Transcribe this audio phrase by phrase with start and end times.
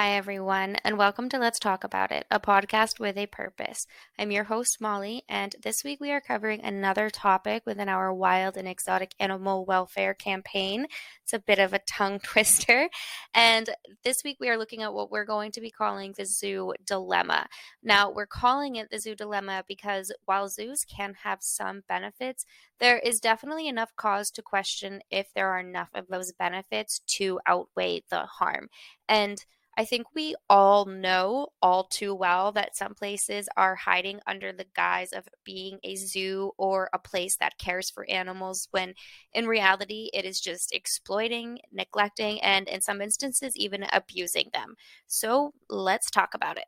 [0.00, 3.86] Hi, everyone, and welcome to Let's Talk About It, a podcast with a purpose.
[4.18, 8.56] I'm your host, Molly, and this week we are covering another topic within our wild
[8.56, 10.86] and exotic animal welfare campaign.
[11.22, 12.88] It's a bit of a tongue twister.
[13.34, 13.68] And
[14.02, 17.46] this week we are looking at what we're going to be calling the zoo dilemma.
[17.82, 22.46] Now, we're calling it the zoo dilemma because while zoos can have some benefits,
[22.78, 27.38] there is definitely enough cause to question if there are enough of those benefits to
[27.46, 28.70] outweigh the harm.
[29.06, 29.44] And
[29.80, 34.66] I think we all know all too well that some places are hiding under the
[34.76, 38.92] guise of being a zoo or a place that cares for animals, when
[39.32, 44.74] in reality, it is just exploiting, neglecting, and in some instances, even abusing them.
[45.06, 46.66] So let's talk about it.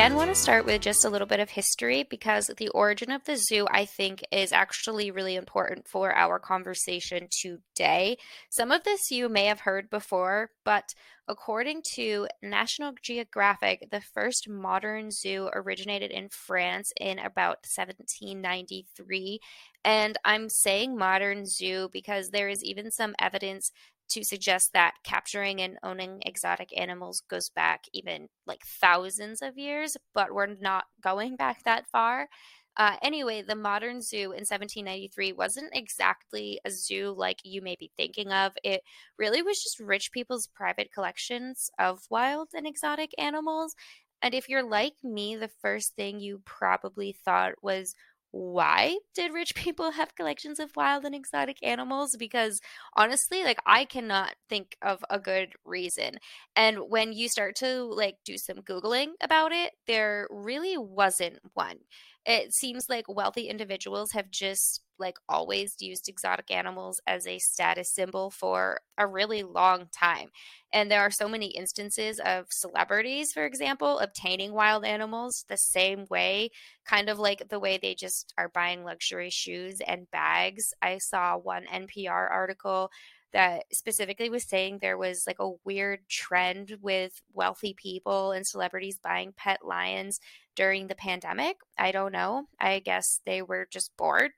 [0.00, 3.22] Again want to start with just a little bit of history because the origin of
[3.24, 8.16] the zoo, I think, is actually really important for our conversation today.
[8.48, 10.94] Some of this you may have heard before, but
[11.28, 19.38] according to National Geographic, the first modern zoo originated in France in about 1793.
[19.84, 23.70] And I'm saying modern zoo because there is even some evidence
[24.10, 29.96] to suggest that capturing and owning exotic animals goes back even like thousands of years,
[30.14, 32.28] but we're not going back that far.
[32.76, 37.90] Uh, anyway, the modern zoo in 1793 wasn't exactly a zoo like you may be
[37.96, 38.52] thinking of.
[38.64, 38.82] It
[39.18, 43.74] really was just rich people's private collections of wild and exotic animals.
[44.22, 47.94] And if you're like me, the first thing you probably thought was,
[48.32, 52.16] why did rich people have collections of wild and exotic animals?
[52.18, 52.60] Because
[52.96, 56.18] honestly like i cannot think of a good reason.
[56.56, 61.78] And when you start to like do some googling about it there really wasn't one.
[62.26, 67.92] It seems like wealthy individuals have just like always used exotic animals as a status
[67.92, 70.28] symbol for a really long time.
[70.72, 76.04] And there are so many instances of celebrities, for example, obtaining wild animals the same
[76.10, 76.50] way,
[76.84, 80.72] kind of like the way they just are buying luxury shoes and bags.
[80.80, 82.90] I saw one NPR article
[83.32, 88.98] that specifically was saying there was like a weird trend with wealthy people and celebrities
[89.02, 90.20] buying pet lions
[90.56, 91.56] during the pandemic.
[91.78, 92.46] I don't know.
[92.58, 94.32] I guess they were just bored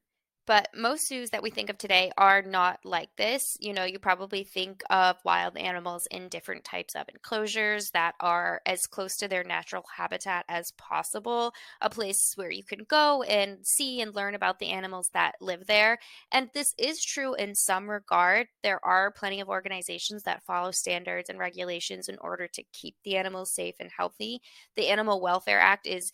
[0.47, 3.57] but most zoos that we think of today are not like this.
[3.61, 8.61] You know, you probably think of wild animals in different types of enclosures that are
[8.67, 13.59] as close to their natural habitat as possible, a place where you can go and
[13.63, 15.99] see and learn about the animals that live there.
[16.33, 18.49] And this is true in some regard.
[18.63, 23.17] There are plenty of organizations that follow standards and regulations in order to keep the
[23.17, 24.41] animals safe and healthy.
[24.77, 26.11] The Animal Welfare Act is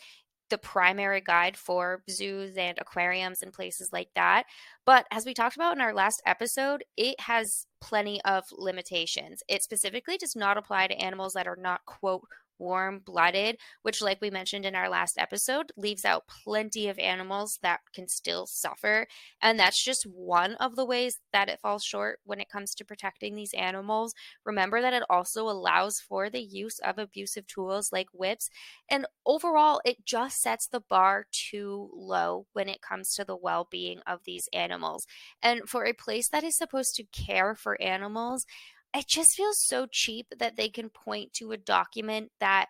[0.51, 4.45] the primary guide for zoos and aquariums and places like that.
[4.85, 9.43] But as we talked about in our last episode, it has plenty of limitations.
[9.49, 12.27] It specifically does not apply to animals that are not, quote,
[12.59, 17.59] warm blooded, which, like we mentioned in our last episode, leaves out plenty of animals
[17.63, 19.07] that can still suffer.
[19.41, 22.85] And that's just one of the ways that it falls short when it comes to
[22.85, 24.15] protecting these animals.
[24.45, 28.51] Remember that it also allows for the use of abusive tools like whips.
[28.89, 33.69] And overall, it just sets the bar too low when it comes to the well
[33.71, 35.07] being of these animals.
[35.43, 38.47] And for a place that is supposed to care for animals,
[38.95, 42.67] it just feels so cheap that they can point to a document that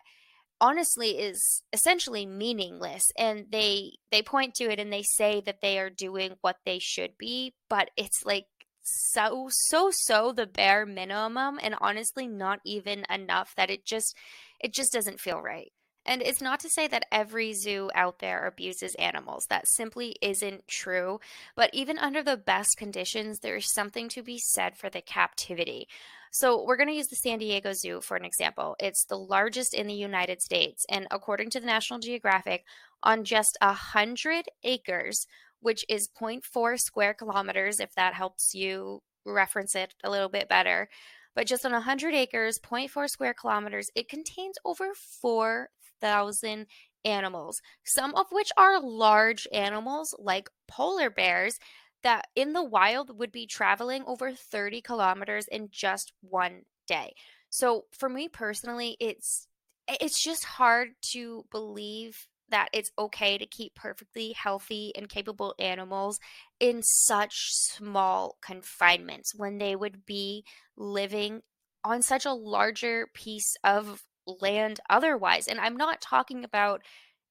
[0.61, 5.79] honestly is essentially meaningless and they they point to it and they say that they
[5.79, 8.45] are doing what they should be but it's like
[8.81, 14.15] so so so the bare minimum and honestly not even enough that it just
[14.59, 15.71] it just doesn't feel right
[16.09, 19.45] and it's not to say that every zoo out there abuses animals.
[19.47, 21.19] That simply isn't true.
[21.55, 25.87] But even under the best conditions, there is something to be said for the captivity.
[26.31, 28.75] So, we're going to use the San Diego Zoo for an example.
[28.79, 30.83] It's the largest in the United States.
[30.89, 32.65] And according to the National Geographic,
[33.03, 35.27] on just 100 acres,
[35.61, 40.89] which is 0.4 square kilometers, if that helps you reference it a little bit better.
[41.35, 44.89] But just on 100 acres, 0.4 square kilometers, it contains over
[45.21, 45.69] 4
[46.01, 46.67] thousand
[47.05, 51.59] animals, some of which are large animals like polar bears
[52.03, 57.13] that in the wild would be traveling over 30 kilometers in just one day.
[57.49, 59.47] So for me personally, it's
[59.87, 66.19] it's just hard to believe that it's okay to keep perfectly healthy and capable animals
[66.59, 70.43] in such small confinements when they would be
[70.77, 71.41] living
[71.83, 74.03] on such a larger piece of
[74.41, 75.47] land otherwise.
[75.47, 76.81] And I'm not talking about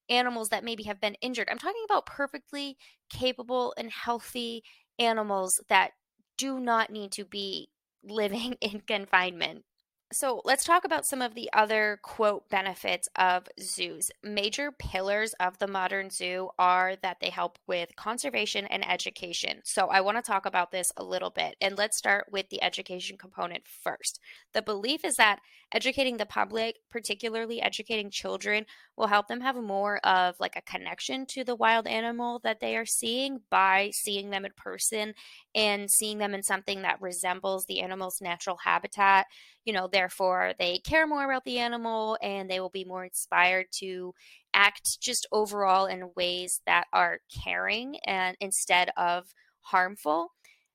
[0.09, 1.49] animals that maybe have been injured.
[1.50, 2.77] I'm talking about perfectly
[3.11, 4.62] capable and healthy
[4.99, 5.93] animals that
[6.37, 7.69] do not need to be
[8.03, 9.65] living in confinement.
[10.11, 14.11] So let's talk about some of the other quote benefits of zoos.
[14.23, 19.61] Major pillars of the modern zoo are that they help with conservation and education.
[19.65, 21.56] So I want to talk about this a little bit.
[21.61, 24.19] And let's start with the education component first.
[24.55, 25.41] The belief is that
[25.73, 28.65] educating the public, particularly educating children,
[28.97, 32.76] will help them have more of like a connection to the wild animal that they
[32.76, 35.15] are seeing by seeing them in person
[35.55, 39.26] and seeing them in something that resembles the animal's natural habitat
[39.69, 43.67] you know, therefore they care more about the animal and they will be more inspired
[43.70, 44.15] to
[44.55, 49.26] act just overall in ways that are caring and instead of
[49.61, 50.32] harmful.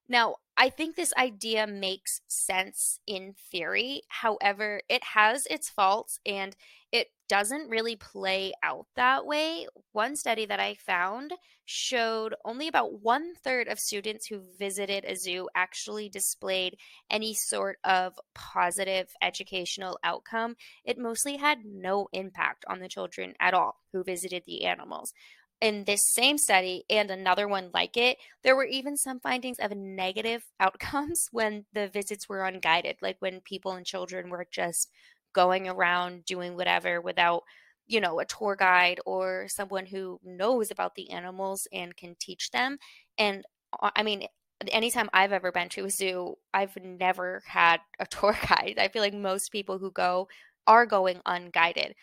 [0.09, 4.03] Now, I think this idea makes sense in theory.
[4.09, 6.55] However, it has its faults and
[6.91, 9.65] it doesn't really play out that way.
[9.93, 11.33] One study that I found
[11.65, 16.77] showed only about one third of students who visited a zoo actually displayed
[17.09, 20.55] any sort of positive educational outcome.
[20.85, 25.13] It mostly had no impact on the children at all who visited the animals
[25.61, 29.71] in this same study and another one like it, there were even some findings of
[29.75, 34.89] negative outcomes when the visits were unguided, like when people and children were just
[35.33, 37.43] going around doing whatever without,
[37.87, 42.51] you know, a tour guide or someone who knows about the animals and can teach
[42.51, 42.77] them.
[43.17, 43.43] And
[43.81, 44.27] I mean,
[44.71, 48.75] anytime I've ever been to a zoo, I've never had a tour guide.
[48.77, 50.27] I feel like most people who go
[50.67, 51.95] are going unguided.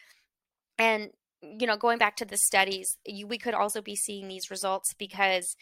[0.79, 1.11] And
[1.42, 4.94] you know, going back to the studies, you, we could also be seeing these results
[4.94, 5.56] because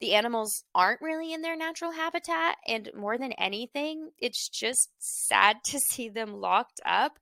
[0.00, 2.56] the animals aren't really in their natural habitat.
[2.66, 7.18] And more than anything, it's just sad to see them locked up.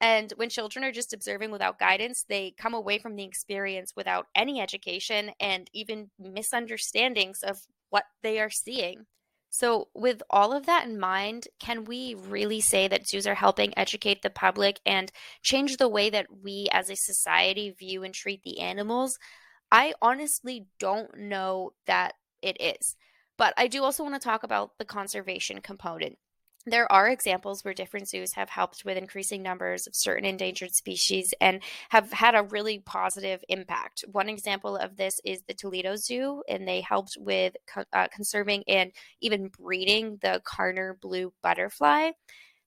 [0.00, 4.26] And when children are just observing without guidance, they come away from the experience without
[4.34, 7.58] any education and even misunderstandings of
[7.90, 9.06] what they are seeing.
[9.54, 13.76] So, with all of that in mind, can we really say that zoos are helping
[13.76, 15.12] educate the public and
[15.42, 19.18] change the way that we as a society view and treat the animals?
[19.70, 22.96] I honestly don't know that it is.
[23.36, 26.16] But I do also want to talk about the conservation component.
[26.64, 31.34] There are examples where different zoos have helped with increasing numbers of certain endangered species
[31.40, 34.04] and have had a really positive impact.
[34.12, 37.56] One example of this is the Toledo Zoo, and they helped with
[37.92, 42.12] uh, conserving and even breeding the Karner blue butterfly.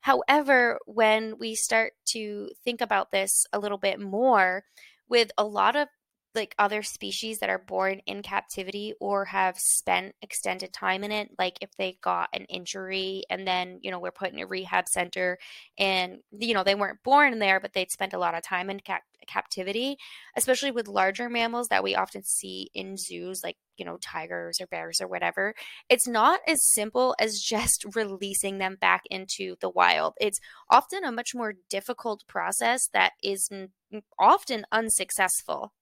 [0.01, 4.65] However, when we start to think about this a little bit more,
[5.07, 5.88] with a lot of
[6.35, 11.29] like other species that are born in captivity or have spent extended time in it
[11.37, 14.87] like if they got an injury and then you know we're put in a rehab
[14.87, 15.37] center
[15.77, 18.79] and you know they weren't born there but they'd spent a lot of time in
[18.79, 19.97] cap- captivity
[20.35, 24.67] especially with larger mammals that we often see in zoos like you know tigers or
[24.67, 25.53] bears or whatever
[25.89, 30.13] it's not as simple as just releasing them back into the wild.
[30.19, 30.39] It's
[30.69, 33.49] often a much more difficult process that is
[34.19, 35.73] often unsuccessful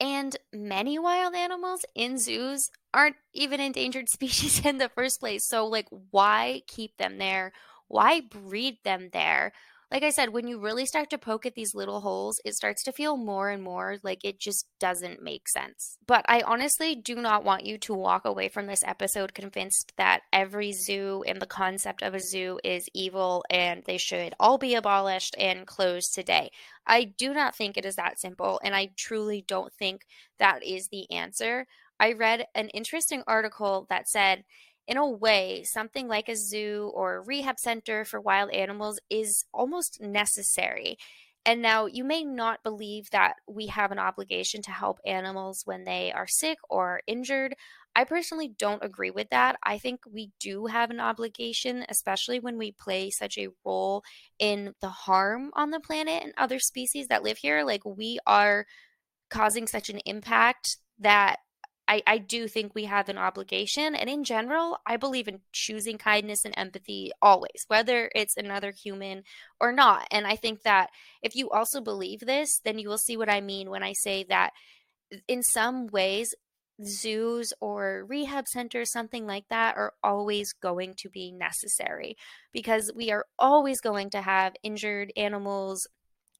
[0.00, 5.46] and many wild animals in zoos aren't even endangered species in the first place.
[5.46, 7.52] So, like, why keep them there?
[7.88, 9.52] Why breed them there?
[9.90, 12.82] Like I said, when you really start to poke at these little holes, it starts
[12.84, 15.96] to feel more and more like it just doesn't make sense.
[16.04, 20.22] But I honestly do not want you to walk away from this episode convinced that
[20.32, 24.74] every zoo and the concept of a zoo is evil and they should all be
[24.74, 26.50] abolished and closed today.
[26.84, 30.02] I do not think it is that simple, and I truly don't think
[30.38, 31.66] that is the answer.
[32.00, 34.44] I read an interesting article that said
[34.86, 39.44] in a way, something like a zoo or a rehab center for wild animals is
[39.52, 40.96] almost necessary.
[41.44, 45.84] And now you may not believe that we have an obligation to help animals when
[45.84, 47.54] they are sick or injured.
[47.94, 49.56] I personally don't agree with that.
[49.62, 54.02] I think we do have an obligation, especially when we play such a role
[54.40, 57.64] in the harm on the planet and other species that live here.
[57.64, 58.66] Like we are
[59.30, 61.38] causing such an impact that
[61.88, 63.94] I, I do think we have an obligation.
[63.94, 69.22] And in general, I believe in choosing kindness and empathy always, whether it's another human
[69.60, 70.06] or not.
[70.10, 70.90] And I think that
[71.22, 74.24] if you also believe this, then you will see what I mean when I say
[74.28, 74.50] that
[75.28, 76.34] in some ways,
[76.84, 82.16] zoos or rehab centers, something like that, are always going to be necessary
[82.52, 85.86] because we are always going to have injured animals,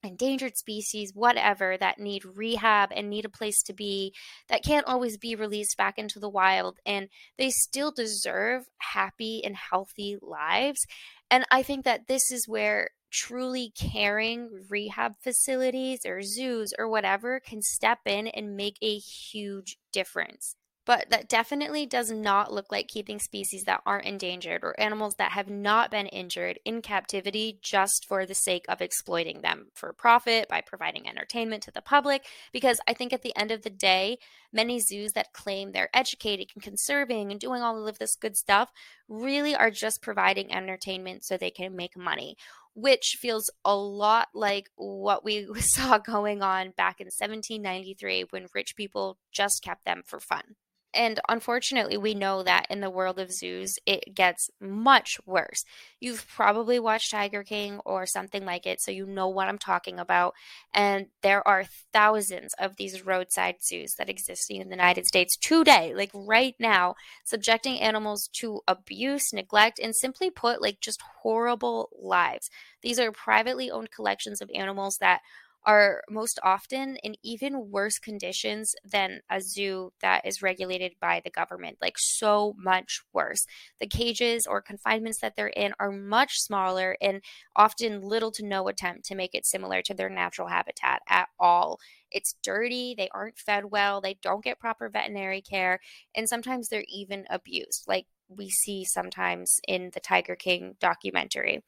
[0.03, 4.13] endangered species, whatever, that need rehab and need a place to be,
[4.49, 6.79] that can't always be released back into the wild.
[6.85, 10.85] And they still deserve happy and healthy lives.
[11.29, 17.39] And I think that this is where truly caring rehab facilities or zoos or whatever
[17.39, 20.56] can step in and make a huge difference.
[20.87, 25.33] But that definitely does not look like keeping species that aren't endangered or animals that
[25.33, 30.47] have not been injured in captivity just for the sake of exploiting them for profit
[30.47, 32.25] by providing entertainment to the public.
[32.53, 34.17] Because I think at the end of the day,
[34.53, 38.71] many zoos that claim they're educating and conserving and doing all of this good stuff
[39.09, 42.37] really are just providing entertainment so they can make money
[42.79, 48.75] which feels a lot like what we saw going on back in 1793 when rich
[48.75, 50.55] people just kept them for fun.
[50.97, 55.63] And unfortunately, we know that in the world of zoos, it gets much worse.
[55.99, 59.99] You've probably watched Tiger King or something like it, so you know what I'm talking
[59.99, 60.33] about.
[60.73, 65.93] And there are thousands of these roadside zoos that exist in the United States today,
[65.95, 72.49] like right now, subjecting animals to abuse, neglect, and simply put, like just horrible lives.
[72.81, 75.21] These are privately owned collections of animals that
[75.67, 81.29] are most often in even worse conditions than a zoo that is regulated by the
[81.29, 83.45] government, like so much worse.
[83.81, 87.21] The cages or confinements that they're in are much smaller and
[87.53, 91.79] often little to no attempt to make it similar to their natural habitat at all.
[92.09, 95.81] It's dirty, they aren't fed well, they don't get proper veterinary care,
[96.15, 101.61] and sometimes they're even abused, like we see sometimes in the Tiger King documentary.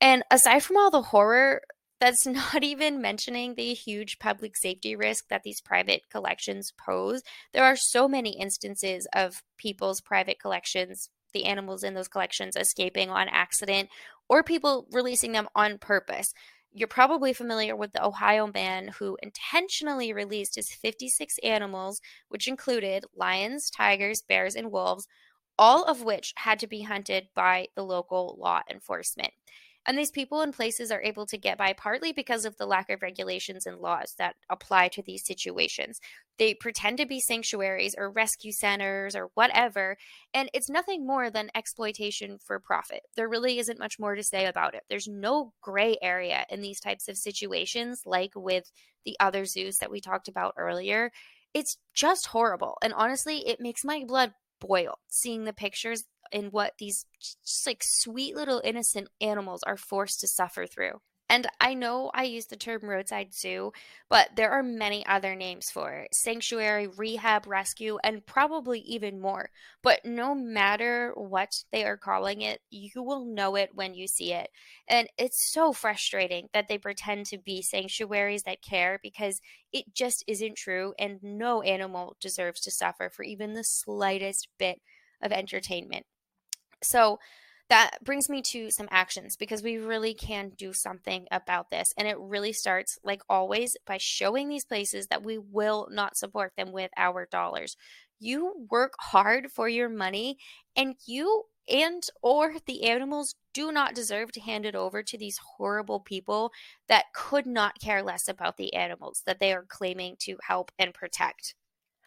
[0.00, 1.62] And aside from all the horror
[2.02, 7.22] that's not even mentioning the huge public safety risk that these private collections pose.
[7.52, 13.08] There are so many instances of people's private collections, the animals in those collections escaping
[13.08, 13.88] on accident,
[14.28, 16.34] or people releasing them on purpose.
[16.72, 23.04] You're probably familiar with the Ohio man who intentionally released his 56 animals, which included
[23.14, 25.06] lions, tigers, bears, and wolves,
[25.56, 29.32] all of which had to be hunted by the local law enforcement.
[29.86, 32.88] And these people and places are able to get by partly because of the lack
[32.90, 35.98] of regulations and laws that apply to these situations.
[36.38, 39.96] They pretend to be sanctuaries or rescue centers or whatever,
[40.32, 43.00] and it's nothing more than exploitation for profit.
[43.16, 44.82] There really isn't much more to say about it.
[44.88, 48.70] There's no gray area in these types of situations, like with
[49.04, 51.10] the other zoos that we talked about earlier.
[51.54, 52.78] It's just horrible.
[52.82, 54.32] And honestly, it makes my blood
[54.66, 60.20] boil seeing the pictures in what these just like sweet little innocent animals are forced
[60.20, 61.00] to suffer through.
[61.32, 63.72] And I know I use the term roadside zoo,
[64.10, 69.48] but there are many other names for it sanctuary, rehab, rescue, and probably even more.
[69.82, 74.34] But no matter what they are calling it, you will know it when you see
[74.34, 74.50] it.
[74.86, 79.40] And it's so frustrating that they pretend to be sanctuaries that care because
[79.72, 84.82] it just isn't true, and no animal deserves to suffer for even the slightest bit
[85.22, 86.04] of entertainment.
[86.82, 87.20] So
[87.72, 91.94] that brings me to some actions because we really can do something about this.
[91.96, 96.52] And it really starts, like always, by showing these places that we will not support
[96.54, 97.78] them with our dollars.
[98.20, 100.36] You work hard for your money
[100.76, 105.40] and you and or the animals do not deserve to hand it over to these
[105.56, 106.52] horrible people
[106.88, 110.92] that could not care less about the animals that they are claiming to help and
[110.92, 111.54] protect.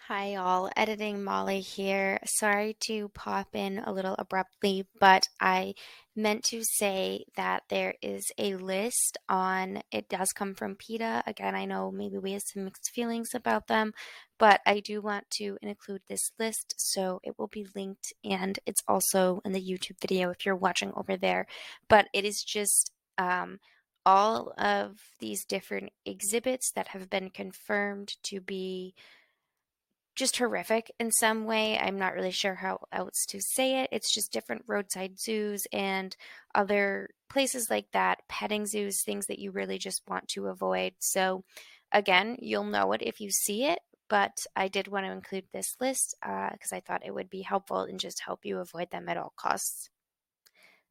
[0.07, 0.69] Hi, all.
[0.77, 2.19] Editing Molly here.
[2.25, 5.73] Sorry to pop in a little abruptly, but I
[6.15, 11.23] meant to say that there is a list on, it does come from PETA.
[11.25, 13.93] Again, I know maybe we have some mixed feelings about them,
[14.37, 18.83] but I do want to include this list, so it will be linked and it's
[18.87, 21.47] also in the YouTube video if you're watching over there.
[21.89, 23.59] But it is just, um,
[24.05, 28.93] all of these different exhibits that have been confirmed to be
[30.15, 31.77] just horrific in some way.
[31.77, 33.89] I'm not really sure how else to say it.
[33.91, 36.15] It's just different roadside zoos and
[36.53, 40.93] other places like that, petting zoos, things that you really just want to avoid.
[40.99, 41.43] So,
[41.91, 43.79] again, you'll know it if you see it,
[44.09, 47.41] but I did want to include this list because uh, I thought it would be
[47.41, 49.89] helpful and just help you avoid them at all costs.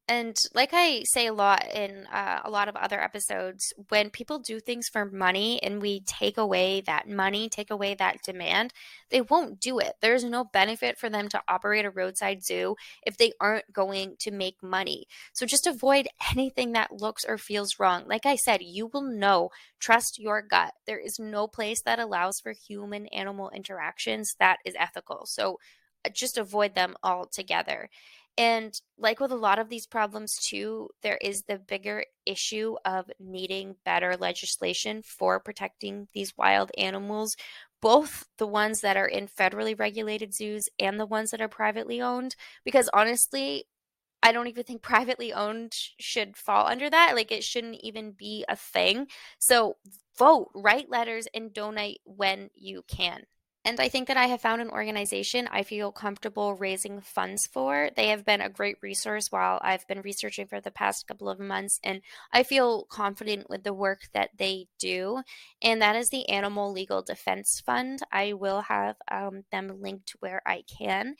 [0.07, 4.37] And like I say a lot in uh, a lot of other episodes, when people
[4.37, 8.71] do things for money and we take away that money, take away that demand,
[9.09, 9.93] they won't do it.
[10.01, 14.29] There's no benefit for them to operate a roadside zoo if they aren't going to
[14.29, 15.05] make money.
[15.33, 18.03] So just avoid anything that looks or feels wrong.
[18.07, 20.73] Like I said, you will know, trust your gut.
[20.85, 25.23] There is no place that allows for human animal interactions that is ethical.
[25.25, 25.57] So
[26.05, 27.89] uh, just avoid them altogether.
[28.37, 33.09] And like with a lot of these problems, too, there is the bigger issue of
[33.19, 37.37] needing better legislation for protecting these wild animals,
[37.81, 42.01] both the ones that are in federally regulated zoos and the ones that are privately
[42.01, 42.35] owned.
[42.65, 43.65] Because honestly,
[44.21, 47.15] I don't even think privately owned should fall under that.
[47.15, 49.07] Like it shouldn't even be a thing.
[49.39, 49.77] So
[50.17, 53.23] vote, write letters, and donate when you can.
[53.65, 57.89] And I think that I have found an organization I feel comfortable raising funds for.
[57.95, 61.39] They have been a great resource while I've been researching for the past couple of
[61.39, 65.23] months, and I feel confident with the work that they do.
[65.63, 68.01] And that is the Animal Legal Defense Fund.
[68.11, 71.15] I will have um, them linked where I can.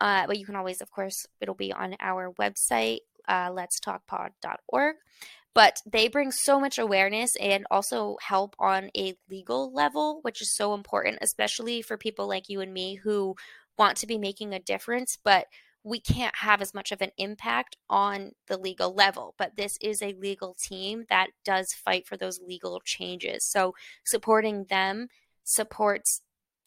[0.00, 4.96] Uh, but you can always, of course, it'll be on our website, uh, letstalkpod.org
[5.54, 10.54] but they bring so much awareness and also help on a legal level, which is
[10.54, 13.34] so important, especially for people like you and me who
[13.78, 15.46] want to be making a difference, but
[15.82, 19.34] we can't have as much of an impact on the legal level.
[19.38, 23.46] But this is a legal team that does fight for those legal changes.
[23.46, 25.08] So supporting them
[25.42, 26.20] supports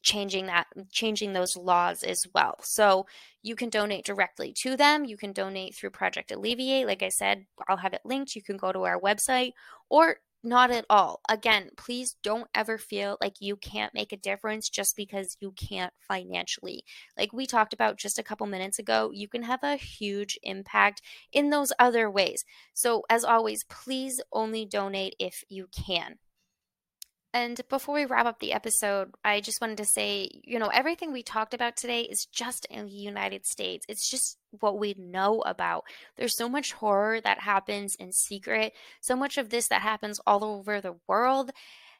[0.03, 2.57] changing that changing those laws as well.
[2.61, 3.07] So
[3.41, 5.05] you can donate directly to them.
[5.05, 6.85] You can donate through project alleviate.
[6.85, 8.35] Like i said i'll have it linked.
[8.35, 9.53] You can go to our website
[9.89, 11.21] or not at all.
[11.29, 15.93] Again please don't ever feel like you can't make a difference just because you can't
[16.01, 16.83] financially.
[17.17, 21.01] Like we talked about just a couple minutes ago you can have a huge impact
[21.31, 22.43] in those other ways.
[22.73, 26.17] So as always please only donate if you can
[27.33, 31.11] and before we wrap up the episode, I just wanted to say, you know, everything
[31.11, 33.85] we talked about today is just in the United States.
[33.89, 35.83] It's just what we know about.
[36.15, 40.43] There's so much horror that happens in secret, so much of this that happens all
[40.43, 41.49] over the world.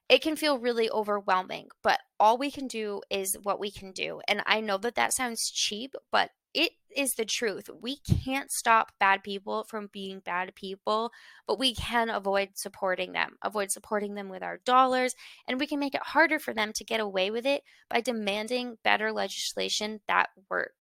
[0.07, 4.21] It can feel really overwhelming, but all we can do is what we can do.
[4.27, 7.69] And I know that that sounds cheap, but it is the truth.
[7.81, 11.11] We can't stop bad people from being bad people,
[11.47, 15.15] but we can avoid supporting them, avoid supporting them with our dollars,
[15.47, 18.77] and we can make it harder for them to get away with it by demanding
[18.83, 20.75] better legislation that works.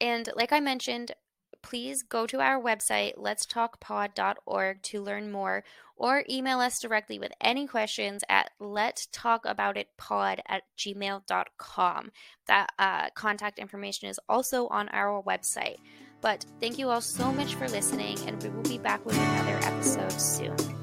[0.00, 1.12] And like I mentioned,
[1.62, 5.64] please go to our website, letstalkpod.org, to learn more,
[5.98, 12.10] or email us directly with any questions at lettalkaboutitpod at gmail.com.
[12.46, 15.76] That uh, contact information is also on our website.
[16.20, 19.58] But thank you all so much for listening, and we will be back with another
[19.62, 20.77] episode soon.